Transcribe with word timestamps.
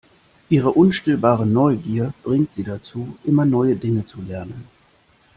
Ihre 0.49 0.69
unstillbare 0.71 1.45
Neugier 1.45 2.11
bringt 2.23 2.53
sie 2.53 2.63
dazu, 2.63 3.17
immer 3.23 3.45
neue 3.45 3.75
Dinge 3.75 4.03
zu 4.03 4.19
lernen. 4.23 4.65